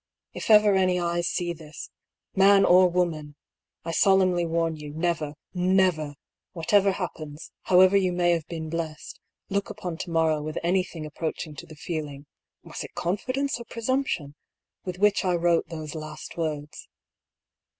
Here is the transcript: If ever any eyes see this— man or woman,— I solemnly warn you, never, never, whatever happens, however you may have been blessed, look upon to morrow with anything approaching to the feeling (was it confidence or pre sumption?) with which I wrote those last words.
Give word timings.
If 0.33 0.49
ever 0.49 0.73
any 0.73 0.99
eyes 0.99 1.27
see 1.27 1.53
this— 1.53 1.91
man 2.35 2.65
or 2.65 2.87
woman,— 2.89 3.35
I 3.85 3.91
solemnly 3.91 4.47
warn 4.47 4.75
you, 4.75 4.95
never, 4.95 5.35
never, 5.53 6.15
whatever 6.53 6.93
happens, 6.93 7.51
however 7.65 7.95
you 7.95 8.11
may 8.11 8.31
have 8.31 8.47
been 8.47 8.67
blessed, 8.67 9.19
look 9.49 9.69
upon 9.69 9.97
to 9.99 10.09
morrow 10.09 10.41
with 10.41 10.57
anything 10.63 11.05
approaching 11.05 11.53
to 11.57 11.67
the 11.67 11.75
feeling 11.75 12.25
(was 12.63 12.83
it 12.83 12.95
confidence 12.95 13.59
or 13.59 13.65
pre 13.65 13.83
sumption?) 13.83 14.33
with 14.85 14.97
which 14.97 15.23
I 15.23 15.35
wrote 15.35 15.67
those 15.69 15.93
last 15.93 16.35
words. 16.35 16.87